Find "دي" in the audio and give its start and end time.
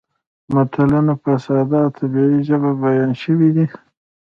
3.55-3.65